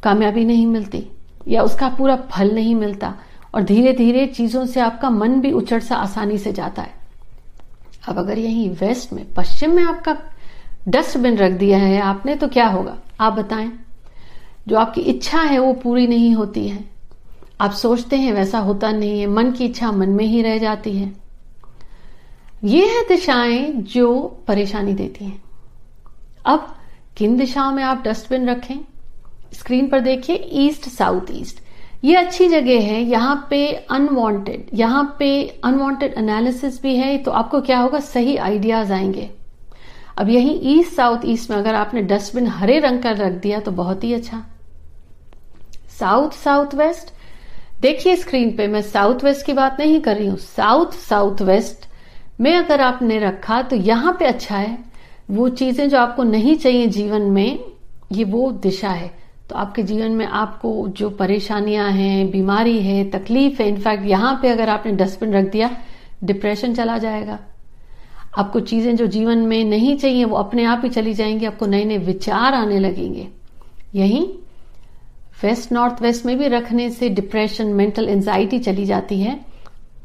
कामयाबी 0.03 0.45
नहीं 0.45 0.67
मिलती, 0.67 1.07
या 1.49 1.63
उसका 1.63 1.89
पूरा 1.89 2.17
फल 2.17 2.55
नहीं 2.55 2.75
मिलता, 2.75 3.15
और 3.55 3.63
धीरे 3.63 3.93
धीरे 3.93 4.27
चीज़ों 4.27 4.67
से 4.67 4.81
आपका 4.81 5.11
मन 5.11 5.41
भी 5.41 5.53
उचड़ 5.53 5.81
सा 5.81 5.97
आसानी 5.97 6.39
से 6.39 6.53
जाता 6.53 6.83
है। 6.83 6.93
अब 8.09 8.19
अगर 8.19 8.39
यही 8.39 8.69
वेस्ट 8.69 9.13
में, 9.13 9.27
पश्चिम 9.35 9.75
में 9.75 9.83
आपका 9.83 10.17
डस्टबिन 10.89 11.37
रख 11.37 11.53
दिया 11.53 11.79
है 11.79 12.01
आपने 12.01 12.35
तो 12.35 12.49
क्या 12.49 12.67
होगा? 12.67 12.97
आप 13.21 13.33
बताएँ। 13.33 13.73
जो 14.69 14.77
आपकी 14.77 15.01
इच्छा 15.01 15.41
है, 15.41 15.59
वो 15.59 15.73
पूरी 15.73 16.07
नहीं 16.07 16.35
होती 16.35 16.69
है। 16.69 16.85
आप 17.61 17.71
सोचते 17.71 18.17
हैं, 18.17 18.33
वैसा 18.33 18.59
होता 18.59 18.93
नहीं 18.93 19.21
है। 19.21 19.27
मन 19.27 19.51
की 19.51 19.65
इच्छा 19.65 19.93
मन 19.93 20.09
में 20.09 20.25
ही 20.25 20.43
रह 20.43 20.59
जाती 20.59 20.99
है। 20.99 21.20
ये 22.65 22.87
है 22.87 23.03
दिशाएँ 23.09 23.73
जो 23.73 24.39
परेशानी 24.49 24.95
देती 24.95 25.25
हैं। 25.25 25.43
अब 26.47 26.77
किन 27.17 27.37
दिशाओं 27.37 27.73
में 27.73 27.83
आप 27.83 28.03
डस्टबिन 28.05 28.49
रखें? 28.51 28.77
स्क्रीन 29.53 29.89
पर 29.89 30.01
देखिए, 30.01 30.37
ईस्ट, 30.53 30.89
साउथ, 30.89 31.31
ईस्ट। 31.31 31.61
ये 32.05 32.17
अच्छी 32.17 32.49
जगह 32.49 32.81
है। 32.81 33.03
यहाँ 33.03 33.47
पे 33.51 33.73
अनवांटेड 33.91 34.67
यहाँ 34.75 35.17
पे 35.19 35.61
अनवांटेड 35.65 36.15
एनालिसिस 36.19 36.81
भी 36.83 36.97
है 36.97 37.19
तो 37.19 37.31
आपको 37.31 37.61
क्या 37.61 37.79
होगा? 37.79 38.01
सही 38.01 38.37
आइडियाज़ 38.37 38.93
आएँगे। 38.93 39.31
अब 40.19 40.29
यही 40.29 40.51
ईस्ट, 40.51 40.93
साउथ, 40.93 41.19
ईस्ट 41.25 41.51
में 41.51 41.57
अगर 41.57 41.75
आपने 41.75 42.03
डस्टबिन 42.03 42.47
हरे 42.47 42.79
रंग 42.79 43.03
का 43.03 43.11
रख 43.11 43.33
दिया 43.33 43.61
तो 43.61 43.71
बहुत 43.71 44.05
ही 44.05 44.15
अच्छा। 44.15 44.45
South 46.01 46.31
south, 46.31 46.75
west. 46.75 47.13
देखिए 47.81 48.17
स्क्रीन 48.17 48.57
पे, 48.57 48.67
मैं 48.67 48.83
साउथ, 48.83 49.25
वेस्ट 49.25 49.47
की 49.47 49.53
बात 49.53 49.77
नहीं 49.81 50.01
कर 50.01 50.17
रही 50.17 50.27
हूँ। 50.27 50.39
साउथ 50.39 50.93
साउथ, 50.93 51.43
वेस्ट 51.43 51.90
में 52.41 52.55
अगर 52.57 52.81
आपने 52.81 53.19
रखा 53.19 53.63
तो 53.63 53.77
यहाँ 53.77 54.17
पे 54.19 54.25
अच्छा 54.25 54.57
है। 54.57 54.79
वो 55.31 55.49
चीज़ें 55.49 55.89
जो 55.89 55.99
आपको 55.99 56.23
नहीं 56.23 56.57
चाहिए 56.57 56.87
जीवन 56.87 57.23
में, 57.23 57.59
ये 58.13 58.25
वो 58.25 58.51
दिशा 58.53 58.89
है। 58.89 59.11
तो 59.51 59.57
आपके 59.57 59.83
जीवन 59.83 60.11
में 60.11 60.27
आपको 60.27 60.89
जो 60.89 61.11
परेशानियाँ 61.11 61.91
हैं, 61.91 62.31
बीमारी 62.31 62.81
है, 62.83 63.11
तकलीफ़ 63.11 63.63
है, 63.63 63.69
इनफैक्ट 63.69 64.05
यहाँ 64.05 64.39
पे 64.43 64.49
अगर 64.49 64.69
आपने 64.69 64.93
डस्टबिन 64.93 65.33
रख 65.33 65.51
दिया, 65.53 65.77
डिप्रेशन 66.25 66.75
चला 66.75 66.99
जाएगा। 66.99 67.39
आपको 68.39 68.61
चीज़ें 68.61 68.97
जो 68.97 69.07
जीवन 69.07 69.39
में 69.39 69.65
नहीं 69.65 69.97
चाहिए, 69.97 70.25
वो 70.25 70.37
अपने 70.37 70.65
आप 70.65 70.81
ही 70.85 70.91
चली 70.91 71.15
जाएँगी, 71.15 71.47
आपको 71.47 71.67
नए 71.67 71.85
नए 71.85 71.99
विचार 71.99 72.55
आने 72.55 72.79
लगेंगे। 72.79 73.29
यही 73.95 74.21
वेस्ट, 75.43 75.73
नॉर्थ 75.73 76.03
वेस्ट 76.03 76.27
में 76.27 76.39
भी 76.39 76.49
रखने 76.49 76.91
से 76.91 77.09
डिप्रेशन, 77.09 77.67
मेंटल 77.67 78.09
एंजाइटी 78.09 78.59
चली 78.59 78.85
जाती 78.85 79.21
है। 79.21 79.41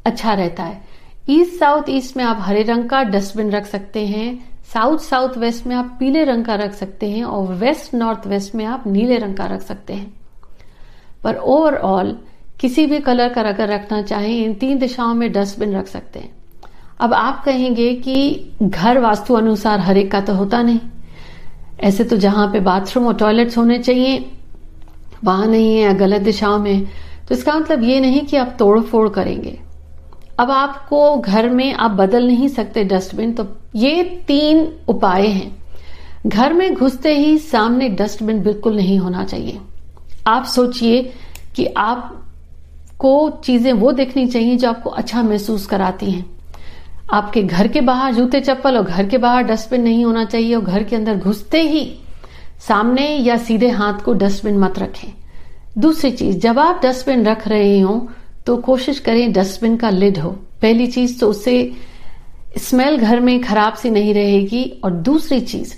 अच्छा 0.06 0.34
रहता 0.34 0.63
है। 0.63 0.95
ईस्ट 1.29 1.60
साउथ 1.60 1.84
ईस्ट 1.89 2.17
में 2.17 2.24
आप 2.24 2.38
हरे 2.39 2.63
रंग 2.63 2.89
का 2.89 3.03
डस्टबिन 3.03 3.51
रख 3.51 3.65
सकते 3.65 4.05
हैं, 4.05 4.50
साउथ 4.74 4.98
साउथ 4.98 5.38
वेस्ट 5.38 5.67
में 5.67 5.75
आप 5.75 5.98
पीले 6.00 6.24
रंग 6.24 6.46
का 6.46 6.55
रख 6.55 6.74
सकते 6.74 7.10
हैं 7.10 7.24
और 7.24 7.53
वेस्ट 7.53 7.96
नॉर्थ 7.96 8.27
वेस्ट 8.27 8.55
में 8.55 8.65
आप 8.65 8.84
नीले 8.88 9.17
रंग 9.17 9.36
का 9.36 9.46
रख 9.46 9.62
सकते 9.62 9.94
हैं। 9.94 10.13
पर 11.24 11.36
ओवरऑल, 11.36 12.17
किसी 12.60 12.86
भी 12.86 13.00
कलर 13.00 13.29
का 13.29 13.41
अगर 13.41 13.67
रखना 13.67 14.01
चाहें, 14.01 14.46
इन 14.46 14.53
तीन 14.53 14.77
दिशाओं 14.77 15.13
में 15.13 15.32
डस्टबिन 15.32 15.75
रख 15.75 15.88
सकते 15.88 16.20
हैं। 16.20 16.36
अब 17.00 17.13
आप 17.13 17.44
कहेंगे 17.44 17.94
कि 17.94 18.50
घर 18.62 19.00
वास्तु 19.00 19.34
अनुसार 19.34 19.79
हर 19.79 19.98
एक 19.98 20.12
का 20.12 20.22
तो 20.22 20.34
होता 20.34 20.62
नहीं। 20.62 20.79
ऐसे 21.79 22.03
तो 22.03 22.17
जहाँ 22.17 22.51
पे 22.51 22.60
बाथरूम 22.60 23.08
और 23.08 23.13
टॉयलेट्स 23.13 23.58
होने 23.58 23.79
चाहिए, 23.79 24.32
वहाँ 25.24 25.48
नहीं 25.48 25.75
है 25.75 25.82
या 25.82 25.94
गलत 25.94 26.22
दिशाओं 26.22 26.60
में। 26.60 26.88
तो 27.29 27.36
इसका 27.36 27.60
मतलब 27.60 27.84
ये 27.84 28.00
नहीं 28.00 28.22
कि 28.22 28.38
आप 28.38 28.55
तोड़ 28.60 28.79
फोड़ 28.79 29.10
करेंगे। 29.10 29.64
अब 30.39 30.51
आपको 30.51 31.18
घर 31.18 31.50
में 31.50 31.74
आप 31.74 31.92
बदल 31.92 32.27
नहीं 32.27 32.48
सकते 32.48 32.84
डस्टबिन 32.84 33.32
तो 33.34 33.48
ये 33.75 34.04
तीन 34.27 34.68
उपाय 34.88 35.27
हैं। 35.27 35.56
घर 36.27 36.54
में 36.54 36.74
घुसते 36.74 37.13
ही 37.15 37.38
सामने 37.38 37.89
डस्टबिन 37.92 38.42
बिल्कुल 38.44 38.75
नहीं 38.75 38.98
होना 39.00 39.24
चाहिए। 39.24 39.60
आप 40.27 40.46
सोचिए 40.46 41.01
कि 41.56 41.65
आपको 41.77 43.30
चीज़ें 43.46 43.72
वो 43.74 43.92
देखनी 43.92 44.25
चाहिए 44.27 44.56
जो 44.56 44.70
आपको 44.70 44.89
अच्छा 44.89 45.22
महसूस 45.24 45.65
कराती 45.65 46.12
हैं। 46.12 46.25
आपके 47.13 47.44
घर 47.44 47.68
के 47.68 47.82
बाहर 47.82 48.13
जूते 48.13 48.39
चप्पल 48.42 48.77
और 48.77 48.84
घर 48.84 49.08
के 49.08 49.18
बाहर 49.18 49.44
डस्टबिन 49.44 49.82
नहीं 49.82 50.04
होना 50.06 50.25
चाहिए 50.25 50.56
और 50.56 50.63
घर 50.63 50.84
के 50.84 50.96
अंदर 50.96 51.15
घुसते 51.15 51.62
ही 51.62 51.86
सामने 52.68 53.08
या 53.08 53.38
सीधे 53.38 53.70
हाथ 53.70 54.00
को 54.00 54.13
डस्टबिन 54.13 54.58
मत 54.60 54.80
रखें। 54.80 55.13
दूसरी 55.77 56.12
चीज़, 56.12 56.38
जब 56.39 56.60
आप 56.60 56.82
डस्टबिन 56.84 57.25
रख 57.25 57.48
रहे 57.48 57.80
हो 57.80 58.08
तो 58.46 58.58
कोशिश 58.58 59.00
करें 59.00 59.32
डस्टबिन 59.34 59.75
का 59.78 59.90
लिड 59.90 60.18
हो। 60.18 60.30
पहली 60.62 60.88
चीज़ 60.88 61.20
तो 61.20 61.30
उससे 61.30 61.72
स्मेल 62.60 62.98
घर 62.98 63.20
में 63.20 63.42
खराब 63.44 63.74
सी 63.74 63.90
नहीं 63.90 64.14
रहेगी 64.14 64.64
और 64.84 64.92
दूसरी 64.92 65.40
चीज़ 65.42 65.74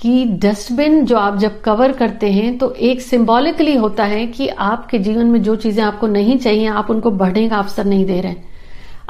कि 0.00 0.24
डस्टबिन 0.42 1.04
जो 1.06 1.16
आप 1.16 1.36
जब 1.38 1.60
कवर 1.60 1.92
करते 1.92 2.30
हैं 2.32 2.56
तो 2.58 2.70
एक 2.70 3.00
सिंबॉलिकली 3.02 3.74
होता 3.76 4.04
है 4.04 4.26
कि 4.26 4.48
आपके 4.48 4.98
जीवन 4.98 5.26
में 5.26 5.42
जो 5.42 5.54
चीज़ें 5.56 5.82
आपको 5.84 6.06
नहीं 6.06 6.36
चाहिए, 6.38 6.66
आप 6.66 6.90
उनको 6.90 7.10
बढ़ने 7.12 7.48
का 7.48 7.56
अवसर 7.56 7.84
नहीं 7.84 8.04
दे 8.04 8.20
रहे 8.20 8.32
हैं। 8.32 8.44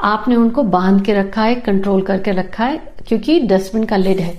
आपने 0.01 0.35
उनको 0.35 0.63
बाँध 0.65 1.03
के 1.05 1.13
रखा 1.13 1.43
है 1.43 1.55
कंट्रोल 1.57 2.01
करके 2.01 2.31
रखा 2.31 2.65
है, 2.65 2.77
क्योंकि 3.07 3.39
डस्टबिन 3.41 3.83
का 3.83 3.97
लिड 3.97 4.19
है। 4.19 4.33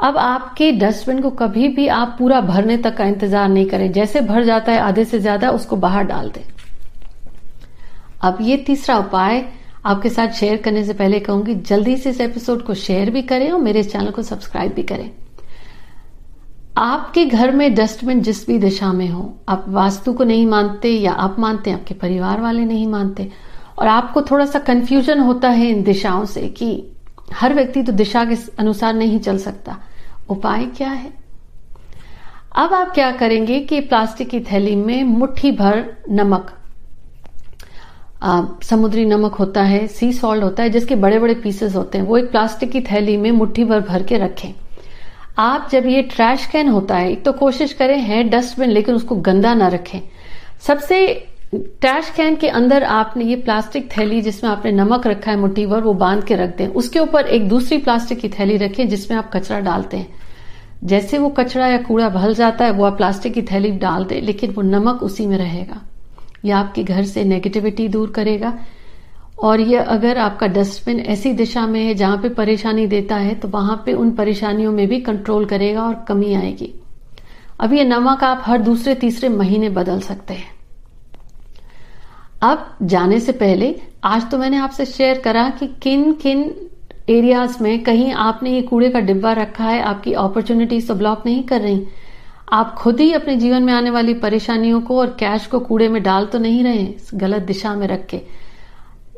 अब 0.00 0.16
आपके 0.18 0.70
डस्टबिन 0.72 1.20
को 1.22 1.30
कभी 1.32 1.68
भी 1.68 1.86
आप 1.88 2.16
पूरा 2.18 2.40
भरने 2.42 2.76
तक 2.76 2.96
का 2.96 3.04
इंतज़ार 3.04 3.48
नहीं 3.48 3.66
करें। 3.66 3.90
जैसे 3.92 4.20
भर 4.22 4.44
जाता 4.44 4.72
है, 4.72 4.78
आधे 4.78 5.04
से 5.04 5.18
ज़्यादा 5.18 5.50
उसको 5.50 5.76
बाहर 5.76 6.04
डाल 6.04 6.30
दें। 6.30 6.42
अब 8.22 8.38
ये 8.40 8.56
तीसरा 8.56 8.98
उपाय 8.98 9.52
आपके 9.84 10.10
साथ 10.10 10.28
शेयर 10.28 10.56
करने 10.56 10.84
से 10.84 10.92
पहले 10.92 11.20
कहूँगी, 11.20 11.54
जल्दी 11.54 11.96
से 11.96 12.10
इस 12.10 12.20
एपिसोड 12.20 12.62
को 12.62 12.74
शेयर 12.74 13.10
भी 13.10 13.22
करें 13.22 13.50
और 13.50 13.60
मेरे 13.60 13.82
चैनल 13.82 14.10
को 14.10 14.22
सब्सक्राइब 14.22 14.72
भी 14.72 14.82
करें। 14.82 15.10
आपके 16.78 17.24
घर 17.24 17.52
में 17.52 17.74
डस्टबिन 17.74 18.20
जिस 18.20 18.46
भी 18.46 18.58
दिशा 18.58 18.92
में 18.92 19.08
हो, 19.08 19.38
आप 19.48 19.64
वास्तु 19.68 20.12
को 20.12 20.24
नहीं 20.24 20.46
मानते 20.46 20.88
या 20.88 21.12
आप 21.12 21.38
मानते 21.38 21.70
आपके 21.70 21.94
परिवार 21.94 22.40
वाले 22.40 22.64
नहीं 22.64 22.86
मानते, 22.86 23.30
और 23.78 23.88
आपको 23.88 24.22
थोड़ा 24.22 24.46
सा 24.46 24.58
कंफ्यूजन 24.58 25.20
होता 25.20 25.48
है 25.48 25.66
इन 25.66 25.82
दिशाओं 25.82 26.24
से 26.24 26.48
कि 26.48 26.92
हर 27.32 27.54
व्यक्ति 27.54 27.82
तो 27.82 27.92
दिशा 27.92 28.24
के 28.24 28.36
अनुसार 28.58 28.94
नहीं 28.94 29.20
चल 29.20 29.38
सकता। 29.38 29.76
उपाय 30.28 30.66
क्या 30.66 30.90
है? 30.90 31.12
अब 32.56 32.72
आप 32.74 32.90
क्या 32.90 33.10
करेंगे 33.10 33.60
कि 33.60 33.80
प्लास्टिक 33.80 34.30
की 34.30 34.40
थैली 34.40 34.76
में 34.76 35.04
मुट्ठी 35.04 35.52
भर 35.52 35.96
नमक 36.10 36.55
आ, 38.26 38.42
समुद्री 38.62 39.04
नमक 39.04 39.34
होता 39.34 39.62
है 39.62 39.86
सी 39.86 40.12
सॉल्ट 40.12 40.44
होता 40.44 40.62
है 40.62 40.70
जिसके 40.70 40.94
बड़े 40.94 41.18
बड़े 41.18 41.34
पीसेस 41.34 41.74
होते 41.76 41.98
हैं 41.98 42.04
वो 42.04 42.16
एक 42.18 42.30
प्लास्टिक 42.30 42.70
की 42.70 42.80
थैली 42.80 43.16
में 43.16 43.30
मुट्ठी 43.30 43.64
भर 43.64 43.80
भर 43.80 44.02
के 44.02 44.18
रखें। 44.18 44.52
आप 45.38 45.68
जब 45.72 45.86
ये 45.86 46.02
ट्रैश 46.02 46.46
कैन 46.46 46.68
होता 46.68 46.96
है 46.96 47.14
तो 47.14 47.32
कोशिश 47.32 47.72
करें 47.72 47.98
है 47.98 48.22
डस्टबिन 48.24 48.70
लेकिन 48.70 48.94
उसको 48.94 49.16
गंदा 49.16 49.54
ना 49.54 49.68
रखें। 49.68 50.00
सबसे 50.66 50.98
ट्रैश 51.54 52.10
कैन 52.10 52.36
के 52.36 52.48
अंदर 52.48 52.84
आपने 52.84 53.24
ये 53.24 53.36
प्लास्टिक 53.36 53.88
थैली 53.96 54.20
जिसमें 54.22 54.50
आपने 54.50 54.72
नमक 54.72 55.06
रखा 55.06 55.30
है 55.30 55.36
मुट्ठी 55.36 55.66
भर 55.66 55.80
वो 55.80 55.94
बाँध 55.94 56.24
के 56.24 56.34
रख 56.34 56.56
दें। 56.56 56.66
उसके 56.68 56.98
ऊपर 56.98 57.26
एक 57.26 57.48
दूसरी 57.48 57.78
प्लास्टिक 57.78 58.18
की 58.18 58.28
थैली 58.28 58.56
रखें 58.56 58.88
जिसमें 58.88 59.18
आप 59.18 59.30
कचरा 59.32 59.60
डालते 59.60 59.96
हैं। 59.96 60.08
जैसे 60.84 61.18
वो 61.18 61.28
कचरा 61.28 61.66
या 61.66 61.78
कूड़ा 61.78 62.08
भल 62.08 62.34
जाता 62.34 62.64
है 62.64 62.70
वो 62.70 62.84
आप 62.84 62.96
प्लास्टिक 62.96 63.34
की 63.34 63.42
थैली 63.42 63.70
डाल 63.70 64.04
दें 64.04 64.20
लेकिन 64.22 64.50
वो 64.50 64.62
नमक 64.62 65.02
उसी 65.02 65.26
में 65.26 65.38
रहेगा। 65.38 65.80
यह 66.44 66.56
आपके 66.56 66.82
घर 66.84 67.04
से 67.04 67.24
नेगेटिविटी 67.24 67.88
दूर 67.88 68.10
करेगा। 68.10 68.52
और 69.38 69.60
ये 69.60 69.76
अगर 69.76 70.18
आपका 70.18 70.46
डस्टबिन 70.46 71.00
ऐसी 71.00 71.32
दिशा 71.32 71.66
में 71.66 71.80
है 71.80 71.94
जहाँ 71.94 72.16
पे 72.16 72.28
परेशानी 72.28 72.86
देता 72.86 73.16
है 73.16 73.34
तो 73.34 73.48
वहाँ 73.48 73.82
पे 73.86 73.92
उन 73.92 74.10
परेशानियों 74.10 74.72
में 74.72 74.86
भी 74.88 75.00
कंट्रोल 75.00 75.44
करेगा 75.44 75.82
और 75.82 75.94
कमी 76.08 76.34
आएगी। 76.34 76.72
अब 77.60 77.72
ये 77.72 77.84
नमक 77.84 78.24
आप 78.24 78.42
हर 78.46 78.58
दूसरे, 78.58 78.94
तीसरे 78.94 79.28
महीने 79.28 79.68
बदल 79.70 80.00
सकते 80.00 80.34
हैं। 80.34 80.54
अब 82.42 82.76
जाने 82.82 83.20
से 83.20 83.32
पहले, 83.32 83.74
आज 84.04 84.30
तो 84.30 84.38
मैंने 84.38 84.56
आपसे 84.56 84.84
शेयर 84.84 85.18
करा 85.18 85.48
कि 85.50 85.66
किन 85.82 86.12
किन 86.12 86.50
एरियाज़ 87.10 87.62
में 87.62 87.82
कहीं 87.82 88.12
आपने 88.12 88.50
ये 88.50 88.62
कूड़े 88.62 88.90
का 88.90 89.00
डिब्बा 89.00 89.32
रखा 89.32 89.64
है, 89.64 89.80
आपकी 89.80 90.12
अपॉर्चुनिटीज़ 90.14 90.88
तो 90.88 90.94
ब्लॉक 90.94 91.22
नहीं 91.26 91.42
कर 91.42 91.60
रही। 91.60 91.86
आप 92.52 92.74
खुद 92.74 93.00
ही 93.00 93.12
अपने 93.12 93.36
जीवन 93.36 93.62
में 93.62 93.72
आने 93.72 93.90
वाली 93.90 94.14
परेशानियों 94.14 94.80
को 94.80 94.98
और 94.98 95.06
कैश 95.06 95.46
को 95.46 95.60
कूड़े 95.60 95.88
में 95.88 96.02
डाल 96.02 96.26
तो 96.26 96.38
नहीं 96.38 96.64
रहे, 96.64 96.94
गलत 97.14 97.42
दिशा 97.42 97.74
में 97.74 97.86
रख 97.86 98.06
के। 98.06 98.20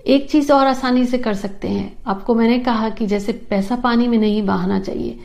एक 0.06 0.30
चीज़ 0.30 0.52
और 0.52 0.66
आसानी 0.66 1.04
से 1.06 1.18
कर 1.18 1.34
सकते 1.34 1.68
हैं। 1.68 1.96
आपको 2.06 2.34
मैंने 2.34 2.58
कहा 2.58 2.90
कि 2.90 3.06
जैसे 3.06 3.32
पैसा 3.32 3.76
पानी 3.76 4.08
में 4.08 4.18
नहीं 4.18 4.42
बहाना 4.42 4.80
चाहिए। 4.80 5.18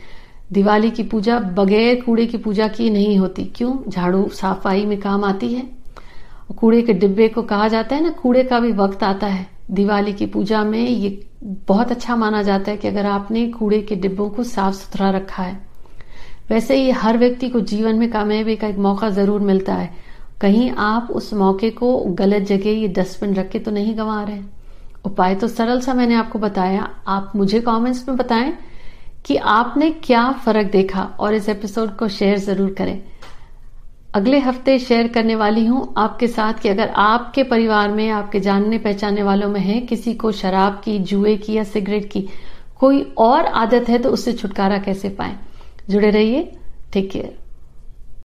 दिवाली 0.51 0.91
की 0.91 1.03
पूजा 1.03 1.39
बगैर 1.39 2.01
कूड़े 2.01 2.25
की 2.25 2.38
पूजा 2.38 2.67
की 2.67 2.89
नहीं 2.89 3.17
होती। 3.17 3.45
क्यों? 3.45 3.89
झाड़ू 3.89 4.29
सफ़ाई 4.33 4.86
में 4.86 5.00
काम 5.00 5.24
आती 5.24 5.53
है। 5.53 5.69
कूड़े 6.57 6.81
के 6.81 6.93
डिब्बे 6.93 7.27
को 7.27 7.41
कहा 7.41 7.67
जाता 7.67 7.95
है 7.95 8.03
ना, 8.03 8.10
कूड़े 8.10 8.43
का 8.43 8.60
भी 8.60 8.72
वक्त 8.72 9.03
आता 9.03 9.27
है। 9.27 9.48
दिवाली 9.72 10.13
की 10.13 10.25
पूजा 10.25 10.63
में 10.63 10.88
ये 10.88 11.25
बहुत 11.43 11.91
अच्छा 11.91 12.15
माना 12.15 12.43
जाता 12.43 12.72
है 12.72 12.77
कि 12.77 12.88
अगर 12.88 13.05
आपने 13.05 13.48
कूड़े 13.48 13.81
के 13.81 13.95
डिब्बों 13.95 14.29
को 14.29 14.43
साफ़ 14.43 14.75
सुथरा 14.75 15.10
रखा 15.10 15.43
है 15.43 15.73
वैसे 16.50 16.75
ही 16.75 16.89
हर 16.91 17.17
व्यक्ति 17.17 17.50
को 17.50 17.59
जीवन 17.62 17.95
में 17.95 18.09
कामयाबी 18.12 18.55
का 18.55 18.67
एक 18.67 18.77
मौका 18.79 19.09
ज़रूर 19.12 19.41
मिलता 19.41 19.73
है। 19.75 19.89
कहीं 20.41 20.69
आप 20.79 21.07
उस 21.12 21.33
मौके 21.33 21.69
को 21.71 21.97
गलत 22.15 22.43
जगह 22.43 22.69
ये 22.71 22.88
डस्टबिन 22.89 23.33
रख 23.35 23.50
के 23.50 23.59
तो 23.59 23.71
नहीं 23.71 23.97
गंवा 23.97 24.21
रहे 24.23 24.39
उपाय 25.05 25.35
तो 25.35 25.47
सरल 25.47 25.79
सा 25.81 25.93
मैंने 25.93 26.15
आपको 26.15 26.39
बताया। 26.39 26.89
आप 27.07 27.31
मुझे 27.35 27.59
कमेंट्स 27.62 28.07
में 28.07 28.17
बताएँ 28.17 28.53
कि 29.25 29.35
आपने 29.35 29.89
क्या 30.03 30.31
फ़र्क 30.45 30.71
देखा 30.71 31.03
और 31.19 31.33
इस 31.33 31.50
एपिसोड 31.50 31.95
को 31.97 32.07
शेयर 32.09 32.38
ज़रूर 32.39 32.73
करें। 32.73 33.01
अगले 34.15 34.39
हफ़्ते 34.39 34.77
शेयर 34.79 35.07
करने 35.07 35.35
वाली 35.35 35.65
हूँ 35.65 35.93
आपके 35.97 36.27
साथ 36.27 36.53
कि 36.53 36.69
अगर 36.69 36.89
आपके 36.89 37.43
परिवार 37.43 37.91
में, 37.91 38.09
आपके 38.09 38.39
जानने 38.39 38.77
पहचानने 38.79 39.23
वालों 39.23 39.50
में 39.50 39.59
है, 39.59 39.79
किसी 39.81 40.13
को 40.13 40.31
शराब 40.33 40.81
की, 40.85 40.97
जुए 41.00 41.35
की 41.38 41.53
या 41.53 41.63
सिगरेट 41.65 42.12
की 42.12 42.27
कोई 42.79 43.01
और 43.19 43.45
आदत 43.45 43.89
है 43.89 43.97
तो 43.97 44.09
उससे 44.09 44.33
छुटकारा 44.33 44.77
कैसे 44.79 45.09
पाए? 45.12 45.35
जुड़े 45.89 46.09
रहिए। 46.11 46.51
Take 46.93 47.09
care 47.11 47.42